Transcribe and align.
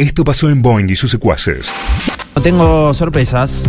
Esto 0.00 0.22
pasó 0.22 0.48
en 0.48 0.62
Boeing 0.62 0.88
y 0.90 0.94
sus 0.94 1.10
secuaces. 1.10 1.72
Tengo 2.44 2.94
sorpresas, 2.94 3.64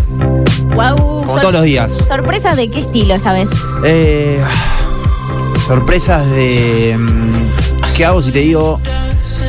Wow, 0.76 0.96
como 1.26 1.40
todos 1.40 1.54
los 1.54 1.64
días. 1.64 1.92
¿Sorpresa 2.08 2.54
de 2.54 2.70
qué 2.70 2.82
estilo 2.82 3.16
esta 3.16 3.34
vez? 3.34 3.50
Eh, 3.84 4.40
sorpresas 5.66 6.30
de. 6.30 6.96
mm, 7.00 7.96
¿Qué 7.98 8.06
hago 8.06 8.22
si 8.22 8.30
te 8.32 8.42
digo. 8.42 8.80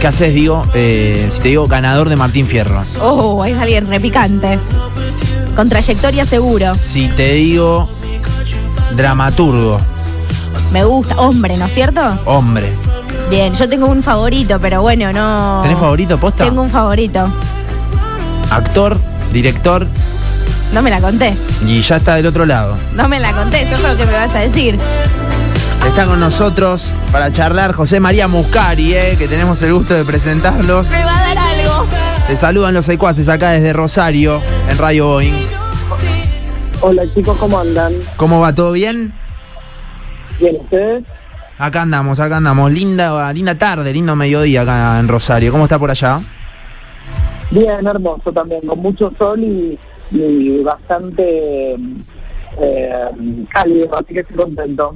¿Qué 0.01 0.07
haces, 0.07 0.33
digo? 0.33 0.63
eh, 0.73 1.29
si 1.31 1.41
te 1.41 1.49
digo 1.49 1.67
ganador 1.67 2.09
de 2.09 2.17
Martín 2.17 2.47
Fierro. 2.47 2.81
Oh, 3.03 3.45
es 3.45 3.59
alguien 3.59 3.87
repicante. 3.87 4.59
Con 5.55 5.69
trayectoria 5.69 6.25
seguro. 6.25 6.75
Si 6.75 7.09
te 7.09 7.35
digo. 7.35 7.91
Dramaturgo, 8.95 9.77
Me 10.73 10.83
gusta. 10.85 11.15
Hombre, 11.21 11.59
¿no 11.59 11.67
es 11.67 11.75
cierto? 11.75 12.01
hombre. 12.25 12.73
Bien, 13.31 13.55
yo 13.55 13.69
tengo 13.69 13.87
un 13.87 14.03
favorito, 14.03 14.59
pero 14.61 14.83
bueno, 14.83 15.13
no. 15.13 15.61
¿Tenés 15.63 15.79
favorito, 15.79 16.19
posta? 16.19 16.45
Tengo 16.45 16.63
un 16.63 16.71
favorito. 16.71 17.33
Actor, 18.51 18.99
director 19.33 19.87
No 20.73 20.83
me 20.83 20.91
la 20.91 21.01
contés. 21.01 21.63
y 21.65 21.81
ya 21.81 21.97
está 21.97 22.17
del 22.17 22.27
otro 22.27 22.45
lado. 22.45 22.77
No 22.95 23.07
me 23.09 23.21
la 23.21 23.33
contés, 23.33 23.71
eso 23.71 23.77
es 23.77 23.83
lo 23.83 23.97
que 23.97 24.07
me 24.07 24.13
vas 24.13 24.35
a 24.35 24.41
decir. 24.41 24.77
Está 25.87 26.05
con 26.07 26.19
nosotros 26.21 26.97
para 27.13 27.31
charlar 27.33 27.73
José 27.73 28.01
María 28.01 28.27
Muscari, 28.29 28.95
eh, 28.95 29.17
que 29.17 29.29
tenemos 29.29 29.63
el 29.63 29.73
gusto 29.75 29.95
de 29.95 30.05
presentarlos. 30.05 30.91
Me 30.91 31.05
va 31.05 31.17
a 31.17 31.35
dar 31.35 31.39
algo. 31.39 31.87
Te 32.27 32.37
saludan 32.37 32.75
los 32.75 32.85
secuaces 32.85 33.29
acá 33.29 33.51
desde 33.51 33.73
Rosario, 33.73 34.43
en 34.69 34.77
Radio 34.79 35.07
Boeing. 35.07 35.35
Hola 36.83 37.03
chicos, 37.15 37.37
¿cómo 37.39 37.59
andan? 37.61 37.93
¿Cómo 38.17 38.41
va? 38.41 38.53
¿Todo 38.55 38.73
bien? 38.73 39.15
¿Bien 40.41 40.57
ustedes? 40.61 41.05
Acá 41.61 41.83
andamos, 41.83 42.19
acá 42.19 42.39
andamos. 42.39 42.73
Linda, 42.73 43.31
linda 43.35 43.55
tarde, 43.55 43.93
lindo 43.93 44.17
mediodía 44.17 44.63
acá 44.63 44.99
en 44.99 45.09
Rosario. 45.09 45.53
¿Cómo 45.53 45.65
está 45.65 45.79
por 45.79 45.91
allá? 45.91 46.19
Bien, 47.51 47.87
hermoso 47.87 48.33
también, 48.33 48.63
con 48.67 48.79
mucho 48.79 49.13
sol 49.19 49.41
y, 49.41 49.79
y 50.11 50.63
bastante 50.63 51.75
eh, 52.59 53.45
cálido, 53.53 53.91
así 53.95 54.15
que 54.15 54.21
estoy 54.21 54.37
contento. 54.37 54.95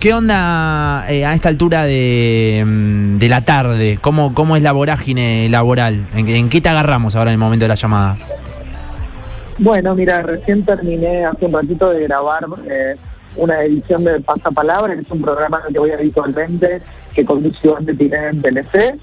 ¿Qué 0.00 0.12
onda 0.12 1.04
eh, 1.08 1.24
a 1.24 1.34
esta 1.34 1.50
altura 1.50 1.84
de, 1.84 2.64
mm, 2.66 3.18
de 3.18 3.28
la 3.28 3.42
tarde? 3.42 4.00
¿Cómo, 4.00 4.34
¿Cómo 4.34 4.56
es 4.56 4.64
la 4.64 4.72
vorágine 4.72 5.48
laboral? 5.48 6.08
¿En, 6.14 6.28
en 6.28 6.48
qué 6.48 6.60
te 6.60 6.68
agarramos 6.68 7.14
ahora 7.14 7.30
en 7.30 7.34
el 7.34 7.38
momento 7.38 7.64
de 7.64 7.68
la 7.68 7.74
llamada? 7.76 8.16
Bueno, 9.58 9.94
mira, 9.94 10.18
recién 10.18 10.64
terminé 10.64 11.24
hace 11.24 11.46
un 11.46 11.52
ratito 11.52 11.90
de 11.90 12.02
grabar 12.02 12.44
eh, 12.68 12.96
una 13.36 13.62
edición 13.62 14.04
de 14.04 14.20
Pasapalabra, 14.20 14.94
que 14.94 15.02
es 15.02 15.10
un 15.10 15.22
programa 15.22 15.62
que 15.70 15.78
voy 15.78 15.90
habitualmente, 15.90 16.80
que 17.14 17.24
conduce 17.24 17.68
de 17.80 17.94
Tiné 17.94 18.28
en 18.28 18.42
TLC, 18.42 18.98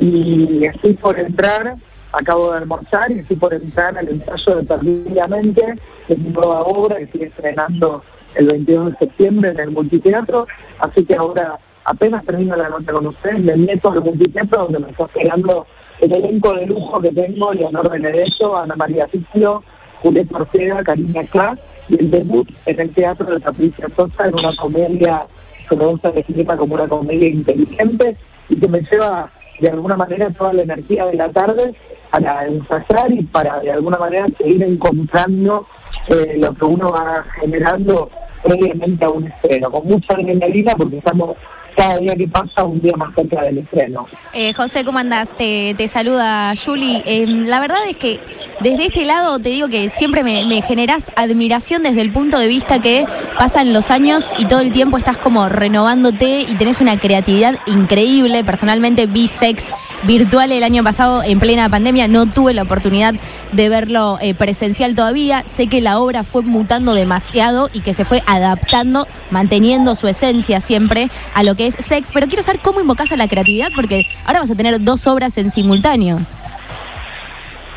y 0.00 0.64
estoy 0.64 0.94
por 0.94 1.18
entrar, 1.18 1.76
acabo 2.12 2.52
de 2.52 2.58
almorzar, 2.58 3.10
y 3.10 3.20
estoy 3.20 3.36
por 3.36 3.54
entrar 3.54 3.96
al 3.98 4.08
ensayo 4.08 4.56
de 4.56 4.64
Perdidamente, 4.64 5.74
que 6.06 6.12
es 6.12 6.18
mi 6.18 6.30
nueva 6.30 6.62
obra 6.62 6.96
que 6.96 7.04
estoy 7.04 7.22
estrenando 7.24 8.02
el 8.34 8.46
22 8.46 8.92
de 8.92 8.98
septiembre 8.98 9.50
en 9.50 9.60
el 9.60 9.70
multiteatro, 9.70 10.46
así 10.78 11.04
que 11.04 11.16
ahora 11.16 11.58
apenas 11.84 12.24
termino 12.24 12.54
la 12.54 12.68
nota 12.68 12.92
con 12.92 13.06
ustedes, 13.06 13.40
me 13.40 13.56
meto 13.56 13.90
al 13.90 14.02
multiteatro 14.02 14.64
donde 14.64 14.78
me 14.80 14.90
está 14.90 15.04
esperando 15.04 15.66
el 16.00 16.16
elenco 16.16 16.52
de 16.54 16.66
lujo 16.66 17.00
que 17.00 17.10
tengo, 17.10 17.52
Leonor 17.52 17.90
Benedetto, 17.90 18.56
Ana 18.58 18.76
María 18.76 19.08
Ficio, 19.08 19.62
Julieta 20.02 20.36
Ortega, 20.36 20.82
Karina 20.82 21.24
K, 21.24 21.54
y 21.88 21.94
el 22.00 22.10
debut 22.10 22.48
en 22.66 22.80
el 22.80 22.90
teatro 22.90 23.26
de 23.26 23.40
Patricia 23.40 23.88
Sosa 23.96 24.26
en 24.26 24.34
una 24.34 24.54
comedia 24.56 25.26
que 25.68 25.76
me 25.76 25.86
gusta 25.86 26.10
definirla 26.10 26.56
como 26.56 26.74
una 26.74 26.88
comedia 26.88 27.28
inteligente 27.28 28.16
y 28.48 28.56
que 28.56 28.68
me 28.68 28.80
lleva 28.80 29.30
de 29.60 29.70
alguna 29.70 29.96
manera 29.96 30.30
toda 30.30 30.52
la 30.52 30.62
energía 30.62 31.06
de 31.06 31.14
la 31.14 31.28
tarde 31.30 31.74
para 32.10 32.46
ensayar 32.46 33.12
y 33.12 33.22
para 33.24 33.60
de 33.60 33.72
alguna 33.72 33.98
manera 33.98 34.26
seguir 34.38 34.62
encontrando 34.62 35.66
eh, 36.08 36.38
lo 36.38 36.54
que 36.54 36.64
uno 36.64 36.90
va 36.90 37.24
generando 37.40 38.10
previamente 38.42 39.04
a 39.04 39.10
un 39.10 39.26
estreno, 39.26 39.70
con 39.70 39.86
mucha 39.86 40.14
adrenalina 40.14 40.72
porque 40.76 40.98
estamos 40.98 41.36
cada 41.78 41.98
día 41.98 42.14
que 42.16 42.26
pasa 42.26 42.64
un 42.64 42.80
día 42.80 42.92
más 42.96 43.14
cerca 43.14 43.40
del 43.42 43.58
estreno. 43.58 44.06
Eh, 44.32 44.52
José, 44.52 44.84
¿cómo 44.84 44.98
andás? 44.98 45.34
Te, 45.36 45.74
te 45.78 45.86
saluda 45.86 46.52
Juli. 46.56 47.02
Eh, 47.06 47.24
la 47.26 47.60
verdad 47.60 47.78
es 47.88 47.96
que 47.96 48.20
desde 48.60 48.86
este 48.86 49.04
lado 49.04 49.38
te 49.38 49.50
digo 49.50 49.68
que 49.68 49.88
siempre 49.88 50.24
me, 50.24 50.44
me 50.44 50.60
generás 50.60 51.12
admiración 51.14 51.84
desde 51.84 52.00
el 52.02 52.12
punto 52.12 52.40
de 52.40 52.48
vista 52.48 52.80
que 52.80 53.06
pasan 53.38 53.72
los 53.72 53.92
años 53.92 54.32
y 54.38 54.46
todo 54.46 54.60
el 54.60 54.72
tiempo 54.72 54.98
estás 54.98 55.18
como 55.18 55.48
renovándote 55.48 56.40
y 56.40 56.56
tenés 56.56 56.80
una 56.80 56.96
creatividad 56.96 57.56
increíble. 57.66 58.42
Personalmente 58.42 59.06
vi 59.06 59.28
Sex 59.28 59.72
virtual 60.04 60.52
el 60.52 60.62
año 60.62 60.84
pasado 60.84 61.22
en 61.22 61.40
plena 61.40 61.68
pandemia. 61.68 62.08
No 62.08 62.26
tuve 62.26 62.54
la 62.54 62.62
oportunidad 62.62 63.14
de 63.52 63.68
verlo 63.68 64.18
eh, 64.20 64.34
presencial 64.34 64.94
todavía. 64.94 65.42
Sé 65.46 65.66
que 65.66 65.80
la 65.80 65.98
obra 65.98 66.22
fue 66.24 66.42
mutando 66.42 66.94
demasiado 66.94 67.68
y 67.72 67.80
que 67.80 67.94
se 67.94 68.04
fue 68.04 68.22
adaptando, 68.26 69.06
manteniendo 69.30 69.94
su 69.94 70.06
esencia 70.08 70.60
siempre 70.60 71.08
a 71.34 71.42
lo 71.42 71.54
que 71.54 71.66
es 71.66 71.74
Sex. 71.78 72.10
Pero 72.12 72.26
quiero 72.28 72.42
saber 72.42 72.60
cómo 72.62 72.80
invocás 72.80 73.12
a 73.12 73.16
la 73.16 73.28
creatividad 73.28 73.68
porque 73.74 74.02
ahora 74.24 74.40
vas 74.40 74.50
a 74.50 74.54
tener 74.54 74.80
dos 74.82 75.06
obras 75.06 75.36
en 75.38 75.50
simultáneo. 75.50 76.18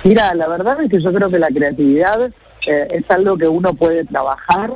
Mira, 0.03 0.33
la 0.35 0.47
verdad 0.47 0.81
es 0.83 0.89
que 0.89 1.01
yo 1.01 1.13
creo 1.13 1.29
que 1.29 1.37
la 1.39 1.47
creatividad 1.49 2.23
eh, 2.67 2.87
es 2.91 3.03
algo 3.09 3.37
que 3.37 3.47
uno 3.47 3.73
puede 3.73 4.03
trabajar. 4.05 4.71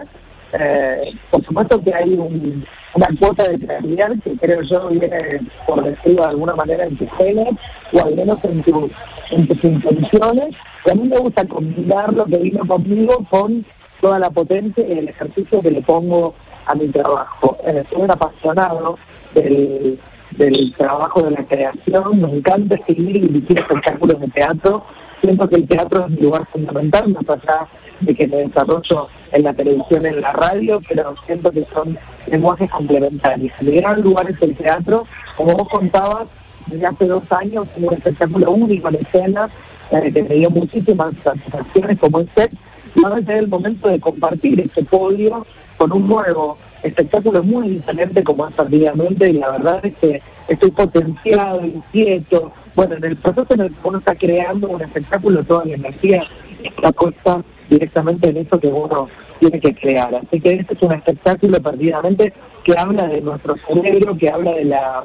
Eh, 0.54 1.14
por 1.32 1.44
supuesto 1.44 1.82
que 1.84 1.94
hay 1.94 2.14
un- 2.14 2.66
una 2.96 3.08
cuota 3.20 3.44
de 3.44 3.60
creatividad 3.60 4.12
que 4.24 4.38
creo 4.38 4.62
yo 4.64 4.88
viene, 4.90 5.42
por 5.68 5.84
decirlo 5.84 6.24
de 6.24 6.30
alguna 6.30 6.56
manera, 6.56 6.86
en 6.86 6.96
tus 6.98 7.10
genes 7.18 7.50
o 7.94 8.06
al 8.06 8.16
menos 8.16 8.44
en, 8.46 8.64
tu- 8.64 8.90
en 9.32 9.48
tus 9.48 9.64
intenciones. 9.64 10.56
Y 10.86 10.90
a 10.92 10.96
mí 10.96 11.08
me 11.08 11.18
gusta 11.18 11.46
combinar 11.48 12.14
lo 12.14 12.26
que 12.26 12.38
vino 12.38 12.66
conmigo 12.66 13.26
con 13.30 13.66
toda 14.02 14.20
la 14.20 14.30
potencia 14.30 14.86
y 14.88 14.92
el 15.00 15.10
ejercicio 15.10 15.62
que 15.62 15.72
le 15.72 15.82
pongo 15.82 16.36
a 16.68 16.76
mi 16.76 16.88
trabajo. 16.90 17.58
Eh, 17.66 17.84
soy 17.92 18.02
un 18.04 18.12
apasionado 18.12 18.98
del, 19.34 20.00
del 20.38 20.73
trabajo 20.78 21.22
de 21.22 21.31
la 21.31 21.46
creación, 21.46 22.22
me 22.22 22.38
encanta 22.38 22.75
escribir 22.75 23.18
y 23.18 23.22
dirigir 23.22 23.59
espectáculos 23.59 24.19
de 24.19 24.28
teatro. 24.28 24.84
Siento 25.22 25.47
que 25.47 25.56
el 25.56 25.68
teatro 25.68 26.06
es 26.06 26.12
mi 26.12 26.22
lugar 26.22 26.46
fundamental, 26.51 27.09
más 27.09 27.29
allá 27.29 27.68
de 28.01 28.13
que 28.13 28.28
me 28.28 28.38
desarrollo 28.38 29.07
en 29.31 29.44
la 29.44 29.53
televisión, 29.53 30.06
en 30.06 30.22
la 30.22 30.31
radio, 30.34 30.81
pero 30.88 31.16
siento 31.25 31.51
que 31.51 31.63
son 31.66 31.97
lenguajes 32.29 32.69
complementarios. 32.69 33.53
Mi 33.62 33.75
gran 33.75 34.01
lugar 34.01 34.29
es 34.29 34.41
el 34.41 34.56
teatro, 34.56 35.06
como 35.35 35.53
vos 35.53 35.69
contabas, 35.69 36.29
desde 36.67 36.85
hace 36.85 37.06
dos 37.06 37.31
años 37.31 37.69
tengo 37.69 37.90
un 37.90 37.94
espectáculo 37.94 38.52
único 38.52 38.90
en 38.90 38.96
escena, 38.96 39.50
eh, 39.91 40.12
que 40.12 40.23
me 40.23 40.35
dio 40.35 40.50
muchísimas 40.50 41.16
satisfacciones 41.17 42.00
como 42.00 42.19
este, 42.19 42.50
y 42.96 43.06
ahora 43.06 43.19
es 43.19 43.29
el 43.29 43.47
momento 43.47 43.88
de 43.88 44.00
compartir 44.00 44.59
este 44.59 44.84
podio 44.84 45.46
con 45.78 45.91
un 45.91 46.07
nuevo 46.07 46.57
espectáculo 46.85 47.44
muy 47.44 47.69
diferente 47.69 48.23
como 48.23 48.47
es 48.47 48.56
Perdidamente 48.56 49.29
y 49.29 49.34
la 49.34 49.51
verdad 49.51 49.85
es 49.85 49.96
que 49.96 50.22
estoy 50.47 50.72
potenciado, 50.72 51.66
inquieto. 51.66 52.51
Bueno, 52.75 52.96
en 52.96 53.03
el 53.06 53.18
proceso 53.18 53.47
en 53.53 53.62
el 53.62 53.69
que 53.69 53.88
uno 53.88 53.97
está 54.00 54.16
creando 54.16 54.68
un 54.69 54.81
espectáculo, 54.81 55.44
toda 55.44 55.66
la 55.66 55.75
energía 55.75 56.23
está 56.63 56.91
puesta 56.91 57.41
directamente 57.69 58.29
en 58.29 58.38
eso 58.38 58.59
que 58.59 58.68
uno 58.68 59.09
tiene 59.40 59.59
que 59.59 59.73
crear. 59.75 60.13
Así 60.16 60.40
que 60.40 60.50
este 60.50 60.73
es 60.73 60.81
un 60.81 60.94
espectáculo 60.94 61.59
Perdidamente 61.62 62.34
que 62.63 62.73
habla 62.78 63.07
de 63.07 63.22
nuestro 63.22 63.56
cerebro, 63.67 64.17
que 64.17 64.29
habla 64.29 64.52
de 64.53 64.66
la 64.66 65.03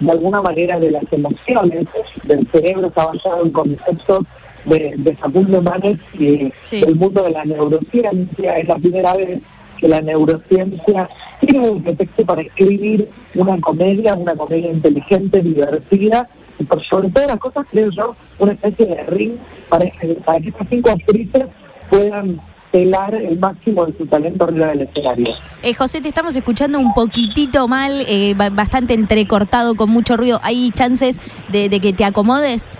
de 0.00 0.10
alguna 0.10 0.42
manera 0.42 0.80
de 0.80 0.90
las 0.90 1.04
emociones 1.12 1.86
del 2.24 2.48
cerebro, 2.50 2.88
está 2.88 3.06
basado 3.06 3.44
en 3.44 3.50
conceptos 3.52 4.26
de, 4.64 4.94
de 4.96 5.14
Facundo 5.14 5.62
Manes 5.62 5.98
y 6.14 6.52
Sí. 6.60 6.80
del 6.80 6.96
mundo 6.96 7.22
de 7.22 7.30
la 7.30 7.44
neurociencia. 7.44 8.58
Es 8.58 8.66
la 8.66 8.76
primera 8.76 9.14
vez 9.14 9.40
que 9.82 9.88
la 9.88 10.00
neurociencia 10.00 11.08
tiene 11.40 11.68
un 11.68 11.82
pretexto 11.82 12.24
para 12.24 12.42
escribir 12.42 13.08
una 13.34 13.60
comedia, 13.60 14.14
una 14.14 14.36
comedia 14.36 14.70
inteligente, 14.70 15.40
divertida, 15.42 16.28
y 16.60 16.64
por 16.64 16.80
sobre 16.84 17.10
todas 17.10 17.26
las 17.28 17.38
cosas, 17.38 17.66
creo 17.68 17.90
yo, 17.90 18.14
una 18.38 18.52
especie 18.52 18.86
de 18.86 19.02
ring 19.06 19.32
para 19.68 19.90
que, 19.90 20.14
para 20.24 20.38
que 20.38 20.50
estas 20.50 20.68
cinco 20.70 20.90
actrices 20.90 21.46
puedan 21.90 22.40
pelar 22.70 23.12
el 23.16 23.38
máximo 23.40 23.84
de 23.86 23.92
su 23.98 24.06
talento 24.06 24.44
arriba 24.44 24.68
del 24.68 24.82
escenario. 24.82 25.28
Eh, 25.64 25.74
José, 25.74 26.00
te 26.00 26.08
estamos 26.08 26.36
escuchando 26.36 26.78
un 26.78 26.94
poquitito 26.94 27.66
mal, 27.66 28.04
eh, 28.06 28.34
ba- 28.36 28.50
bastante 28.50 28.94
entrecortado, 28.94 29.74
con 29.74 29.90
mucho 29.90 30.16
ruido. 30.16 30.38
¿Hay 30.44 30.70
chances 30.70 31.18
de, 31.50 31.68
de 31.68 31.80
que 31.80 31.92
te 31.92 32.04
acomodes? 32.04 32.78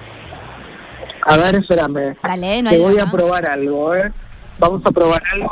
A 1.26 1.37
ver, 1.37 1.56
espérame. 1.56 2.14
Dale, 2.22 2.62
no 2.62 2.70
Te 2.70 2.78
voy 2.78 2.98
a 3.00 3.06
probar 3.10 3.50
algo, 3.50 3.93
¿eh? 3.94 4.10
Vamos 4.60 4.81
a 4.87 4.90
probar 4.93 5.20
algo. 5.34 5.50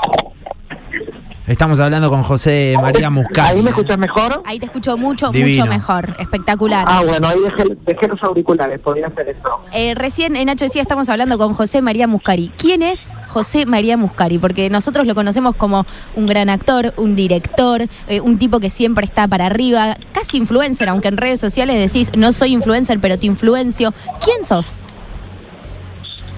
Estamos 1.51 1.81
hablando 1.81 2.09
con 2.11 2.23
José 2.23 2.77
María 2.81 3.11
Muscari. 3.11 3.57
¿Ahí 3.57 3.63
me 3.65 3.71
escuchas 3.71 3.99
mejor? 3.99 4.41
Ahí 4.45 4.61
te 4.61 4.67
escucho 4.67 4.97
mucho, 4.97 5.31
Divino. 5.31 5.65
mucho 5.65 5.73
mejor. 5.73 6.15
Espectacular. 6.21 6.85
Ah, 6.89 7.03
bueno, 7.05 7.27
ahí 7.27 7.41
dejé, 7.41 7.77
dejé 7.87 8.07
los 8.07 8.23
auriculares, 8.23 8.79
podría 8.79 9.09
hacer 9.09 9.31
eso. 9.31 9.61
Eh, 9.73 9.97
recién, 9.97 10.37
eh, 10.37 10.45
Nacho 10.45 10.67
decía, 10.67 10.81
estamos 10.81 11.09
hablando 11.09 11.39
con 11.39 11.53
José 11.55 11.83
María 11.83 12.07
Muscari. 12.07 12.53
¿Quién 12.57 12.83
es 12.83 13.17
José 13.27 13.67
María 13.67 13.97
Muscari? 13.97 14.39
Porque 14.39 14.71
nosotros 14.71 15.09
lo 15.09 15.17
conocemos 15.17 15.57
como 15.57 15.87
un 16.15 16.29
gran 16.29 16.51
actor, 16.51 16.95
un 16.97 17.17
director, 17.17 17.83
eh, 18.07 18.21
un 18.21 18.39
tipo 18.39 18.61
que 18.61 18.71
siempre 18.71 19.05
está 19.05 19.27
para 19.27 19.47
arriba, 19.47 19.97
casi 20.13 20.37
influencer, 20.37 20.89
aunque 20.89 21.09
en 21.09 21.17
redes 21.17 21.41
sociales 21.41 21.81
decís, 21.93 22.13
no 22.17 22.31
soy 22.31 22.53
influencer, 22.53 23.01
pero 23.01 23.19
te 23.19 23.27
influencio. 23.27 23.93
¿Quién 24.25 24.45
sos? 24.45 24.85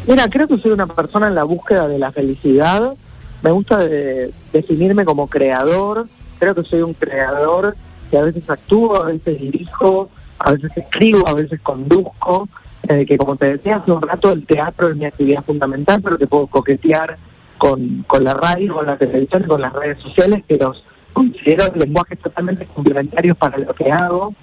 Mira, 0.06 0.26
creo 0.28 0.48
que 0.48 0.56
soy 0.56 0.70
una 0.70 0.86
persona 0.86 1.28
en 1.28 1.34
la 1.34 1.44
búsqueda 1.44 1.86
de 1.86 1.98
la 1.98 2.12
felicidad. 2.12 2.94
Me 3.42 3.50
gusta 3.50 3.76
de- 3.78 4.32
definirme 4.52 5.04
como 5.04 5.26
creador. 5.28 6.08
Creo 6.38 6.54
que 6.54 6.62
soy 6.62 6.82
un 6.82 6.94
creador 6.94 7.74
que 8.10 8.18
a 8.18 8.22
veces 8.22 8.48
actúo, 8.48 9.00
a 9.02 9.06
veces 9.06 9.40
dirijo, 9.40 10.08
a 10.38 10.52
veces 10.52 10.70
escribo, 10.76 11.26
a 11.26 11.34
veces 11.34 11.60
conduzco. 11.62 12.48
Eh, 12.88 13.06
que 13.06 13.16
como 13.16 13.36
te 13.36 13.46
decía 13.46 13.76
hace 13.76 13.92
un 13.92 14.02
rato, 14.02 14.32
el 14.32 14.44
teatro 14.44 14.90
es 14.90 14.96
mi 14.96 15.04
actividad 15.04 15.44
fundamental, 15.44 16.00
pero 16.02 16.18
que 16.18 16.26
puedo 16.26 16.48
coquetear 16.48 17.16
con, 17.58 18.02
con 18.08 18.24
la 18.24 18.34
radio, 18.34 18.74
con 18.74 18.86
la 18.86 18.96
televisión 18.96 19.44
con 19.44 19.60
las 19.60 19.72
redes 19.72 19.98
sociales, 20.00 20.42
que 20.48 20.56
los 20.56 20.82
considero 21.12 21.64
lenguajes 21.76 22.18
totalmente 22.18 22.66
complementarios 22.66 23.36
para 23.36 23.58
lo 23.58 23.72
que 23.74 23.90
hago. 23.90 24.34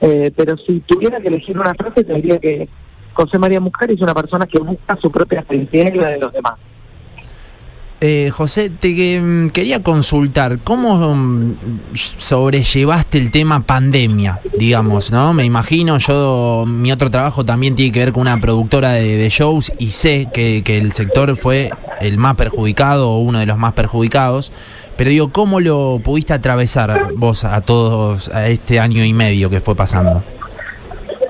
Eh, 0.00 0.32
pero 0.36 0.56
si 0.58 0.80
tuviera 0.80 1.20
que 1.20 1.28
elegir 1.28 1.56
una 1.58 1.72
frase, 1.74 2.02
te 2.02 2.14
diría 2.14 2.38
que 2.38 2.68
José 3.12 3.38
María 3.38 3.60
Mujer 3.60 3.92
es 3.92 4.00
una 4.00 4.12
persona 4.12 4.44
que 4.46 4.60
busca 4.60 4.96
su 4.96 5.08
propia 5.10 5.42
felicidad 5.44 5.92
y 5.94 5.98
la 5.98 6.10
de 6.10 6.18
los 6.18 6.32
demás. 6.32 6.54
Eh, 8.06 8.28
José, 8.30 8.68
te 8.68 9.18
mm, 9.18 9.48
quería 9.48 9.82
consultar, 9.82 10.58
¿cómo 10.62 11.14
mm, 11.14 11.54
sobrellevaste 12.18 13.16
el 13.16 13.30
tema 13.30 13.60
pandemia, 13.60 14.42
digamos, 14.58 15.10
no? 15.10 15.32
Me 15.32 15.46
imagino, 15.46 15.96
yo, 15.96 16.64
mi 16.66 16.92
otro 16.92 17.10
trabajo 17.10 17.46
también 17.46 17.74
tiene 17.74 17.92
que 17.92 18.00
ver 18.00 18.12
con 18.12 18.20
una 18.20 18.38
productora 18.38 18.92
de, 18.92 19.16
de 19.16 19.28
shows 19.30 19.72
y 19.78 19.92
sé 19.92 20.28
que, 20.34 20.62
que 20.62 20.76
el 20.76 20.92
sector 20.92 21.34
fue 21.34 21.70
el 22.02 22.18
más 22.18 22.34
perjudicado 22.34 23.10
o 23.10 23.20
uno 23.20 23.38
de 23.38 23.46
los 23.46 23.56
más 23.56 23.72
perjudicados, 23.72 24.52
pero 24.98 25.08
digo, 25.08 25.32
¿cómo 25.32 25.60
lo 25.60 25.98
pudiste 26.04 26.34
atravesar 26.34 27.14
vos 27.16 27.44
a 27.44 27.62
todos, 27.62 28.28
a 28.28 28.48
este 28.48 28.80
año 28.80 29.02
y 29.02 29.14
medio 29.14 29.48
que 29.48 29.62
fue 29.62 29.74
pasando? 29.76 30.22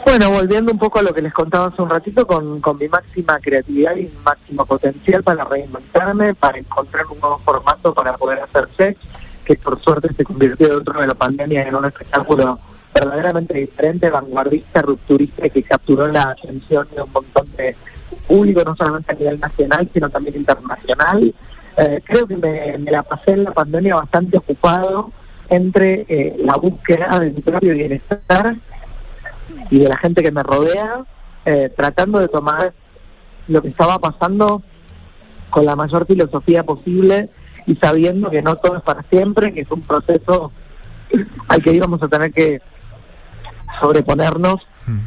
Bueno, 0.05 0.31
volviendo 0.31 0.71
un 0.71 0.79
poco 0.79 0.99
a 0.99 1.03
lo 1.03 1.15
que 1.15 1.23
les 1.23 1.33
contaba 1.33 1.67
hace 1.67 1.81
un 1.81 1.89
ratito, 1.89 2.27
con, 2.27 2.61
con 2.61 2.77
mi 2.77 2.89
máxima 2.89 3.39
creatividad 3.41 3.97
y 3.97 4.03
mi 4.03 4.19
máximo 4.23 4.67
potencial 4.67 5.23
para 5.23 5.45
reinventarme, 5.45 6.35
para 6.35 6.59
encontrar 6.59 7.07
un 7.11 7.19
nuevo 7.21 7.39
formato 7.39 7.95
para 7.95 8.15
poder 8.17 8.41
hacer 8.41 8.69
sex, 8.77 9.01
que 9.45 9.57
por 9.57 9.83
suerte 9.83 10.13
se 10.15 10.25
convirtió 10.25 10.69
dentro 10.69 11.01
de 11.01 11.07
la 11.07 11.15
pandemia 11.15 11.67
en 11.67 11.75
un 11.75 11.87
espectáculo 11.87 12.59
verdaderamente 12.95 13.55
diferente, 13.55 14.11
vanguardista, 14.11 14.83
rupturista, 14.83 15.49
que 15.49 15.63
capturó 15.63 16.07
la 16.09 16.35
atención 16.39 16.87
de 16.95 17.03
un 17.03 17.11
montón 17.11 17.49
de 17.57 17.75
público, 18.29 18.63
no 18.65 18.77
solamente 18.77 19.13
a 19.13 19.15
nivel 19.17 19.41
nacional, 19.41 19.89
sino 19.93 20.11
también 20.11 20.37
internacional. 20.37 21.35
Eh, 21.79 22.03
creo 22.05 22.27
que 22.27 22.37
me, 22.37 22.79
me 22.79 22.91
la 22.91 23.03
pasé 23.03 23.33
en 23.33 23.45
la 23.45 23.53
pandemia 23.53 23.97
bastante 23.97 24.37
ocupado 24.37 25.11
entre 25.49 26.05
eh, 26.09 26.37
la 26.39 26.55
búsqueda 26.55 27.19
de 27.19 27.31
mi 27.31 27.41
propio 27.41 27.73
bienestar 27.75 28.57
y 29.71 29.79
de 29.79 29.89
la 29.89 29.97
gente 29.99 30.23
que 30.23 30.33
me 30.33 30.43
rodea, 30.43 31.05
eh, 31.45 31.71
tratando 31.77 32.21
de 32.21 32.29
tomar 32.29 32.73
lo 33.49 33.63
que 33.63 33.69
estaba 33.69 33.99
pasando 33.99 34.63
con 35.51 35.65
la 35.65 35.77
mayor 35.77 36.07
filosofía 36.07 36.63
posible 36.63 37.29
y 37.67 37.77
sabiendo 37.77 38.31
que 38.31 38.43
no 38.43 38.57
todo 38.57 38.77
es 38.77 38.83
para 38.83 39.03
siempre, 39.05 39.53
que 39.53 39.61
es 39.61 39.71
un 39.71 39.83
proceso 39.83 40.53
al 41.49 41.63
que 41.63 41.73
íbamos 41.73 42.03
a 42.03 42.09
tener 42.09 42.33
que 42.33 42.61
sobreponernos 43.81 44.57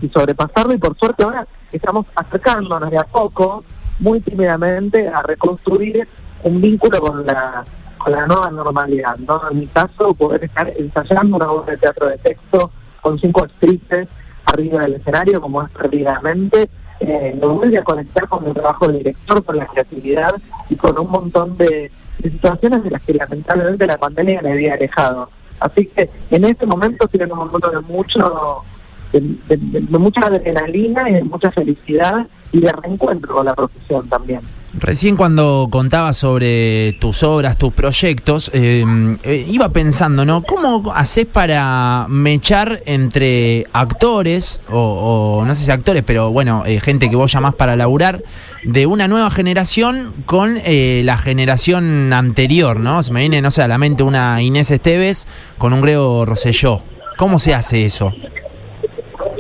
y 0.02 0.10
sobrepasarlo 0.10 0.74
y 0.74 0.80
por 0.80 0.98
suerte 0.98 1.24
ahora 1.24 1.48
estamos 1.72 2.06
acercándonos 2.16 2.90
de 2.90 2.98
a 2.98 3.04
poco, 3.04 3.64
muy 4.00 4.22
tímidamente, 4.22 5.08
a 5.08 5.22
reconstruir 5.22 6.08
un 6.44 6.62
vínculo 6.62 7.00
con 7.00 7.26
la 7.26 7.64
con 7.98 8.12
la 8.12 8.28
nueva 8.28 8.50
normalidad, 8.52 9.18
¿no? 9.18 9.42
En 9.50 9.60
mi 9.60 9.68
caso, 9.68 10.14
poder 10.14 10.44
estar 10.44 10.72
ensayando 10.78 11.36
una 11.36 11.52
obra 11.52 11.72
de 11.72 11.78
teatro 11.78 12.08
de 12.08 12.18
texto 12.20 12.72
con 13.02 13.20
cinco 13.20 13.44
actrices 13.44 14.08
arriba 14.48 14.82
del 14.82 14.96
escenario, 14.96 15.42
como 15.42 15.62
es 15.64 15.70
perdidamente, 15.72 16.70
eh, 17.00 17.38
me 17.40 17.48
vuelve 17.48 17.78
a 17.78 17.84
conectar 17.84 18.28
con 18.28 18.44
mi 18.46 18.54
trabajo 18.54 18.88
de 18.88 18.98
director, 19.00 19.44
con 19.44 19.58
la 19.58 19.68
creatividad 19.68 20.34
y 20.70 20.76
con 20.76 20.98
un 20.98 21.12
montón 21.12 21.56
de, 21.58 21.92
situaciones 22.22 22.84
de 22.84 22.92
las 22.92 23.02
que 23.04 23.14
lamentablemente 23.14 23.86
la 23.86 23.98
pandemia 23.98 24.42
me 24.42 24.54
había 24.54 24.74
alejado. 24.74 25.30
Así 25.60 25.88
que 25.88 26.10
en 26.30 26.46
este 26.46 26.66
momento 26.66 27.08
en 27.12 27.32
un 27.32 27.38
momento 27.38 27.70
de 27.70 27.80
mucho 27.82 28.64
de, 29.12 29.98
mucha 29.98 30.22
adrenalina 30.22 31.10
y 31.10 31.14
de 31.14 31.24
mucha 31.24 31.52
felicidad 31.52 32.28
y 32.52 32.62
de 32.62 32.72
reencuentro 32.72 33.36
con 33.36 33.46
la 33.46 33.54
profesión 33.54 34.08
también. 34.08 34.42
Recién 34.74 35.16
cuando 35.16 35.68
contabas 35.72 36.18
sobre 36.18 36.94
tus 37.00 37.24
obras, 37.24 37.58
tus 37.58 37.74
proyectos, 37.74 38.52
eh, 38.54 38.86
eh, 39.24 39.46
iba 39.50 39.70
pensando, 39.70 40.24
¿no? 40.24 40.44
¿Cómo 40.44 40.92
haces 40.94 41.26
para 41.26 42.06
mechar 42.10 42.82
entre 42.86 43.66
actores, 43.74 44.62
o, 44.70 45.40
o 45.40 45.46
no 45.46 45.56
sé 45.56 45.66
si 45.66 45.72
actores, 45.72 46.04
pero 46.06 46.32
bueno, 46.32 46.64
eh, 46.66 46.80
gente 46.80 47.10
que 47.10 47.16
vos 47.16 47.32
llamás 47.32 47.56
para 47.56 47.76
laburar, 47.76 48.22
de 48.68 48.86
una 48.86 49.08
nueva 49.08 49.32
generación 49.32 50.14
con 50.26 50.58
eh, 50.66 51.02
la 51.06 51.18
generación 51.18 52.12
anterior, 52.12 52.80
¿no? 52.80 53.02
Se 53.02 53.14
me 53.14 53.22
viene, 53.22 53.42
no 53.42 53.50
sé, 53.50 53.62
a 53.62 53.68
la 53.68 53.78
mente 53.78 54.04
una 54.04 54.42
Inés 54.42 54.72
Esteves 54.72 55.26
con 55.58 55.74
un 55.74 55.82
Grego 55.82 56.26
Rosselló. 56.26 56.82
¿Cómo 57.18 57.40
se 57.40 57.54
hace 57.54 57.86
eso? 57.86 58.12